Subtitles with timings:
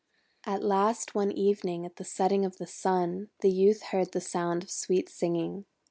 [0.47, 4.63] At last one evening, at the setting of the Sun, the Youth heard the sound
[4.63, 5.65] of sweet singing.